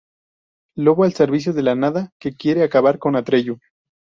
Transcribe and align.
Lobo 0.75 1.03
al 1.03 1.13
servicio 1.13 1.53
de 1.53 1.61
la 1.61 1.75
Nada 1.75 2.09
que 2.19 2.35
quiere 2.35 2.63
acabar 2.63 2.97
con 2.97 3.15
Atreyu. 3.15 3.59